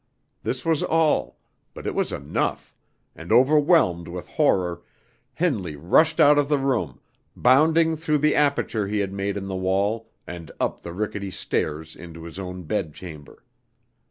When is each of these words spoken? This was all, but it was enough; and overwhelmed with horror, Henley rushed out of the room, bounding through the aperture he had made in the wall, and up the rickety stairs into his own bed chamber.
This 0.41 0.65
was 0.65 0.81
all, 0.81 1.37
but 1.75 1.85
it 1.85 1.93
was 1.93 2.11
enough; 2.11 2.73
and 3.15 3.31
overwhelmed 3.31 4.07
with 4.07 4.29
horror, 4.29 4.81
Henley 5.35 5.75
rushed 5.75 6.19
out 6.19 6.39
of 6.39 6.49
the 6.49 6.57
room, 6.57 6.99
bounding 7.35 7.95
through 7.95 8.17
the 8.17 8.33
aperture 8.33 8.87
he 8.87 8.97
had 8.97 9.13
made 9.13 9.37
in 9.37 9.47
the 9.47 9.55
wall, 9.55 10.09
and 10.25 10.49
up 10.59 10.81
the 10.81 10.91
rickety 10.91 11.29
stairs 11.29 11.95
into 11.95 12.23
his 12.23 12.39
own 12.39 12.63
bed 12.63 12.95
chamber. 12.95 13.43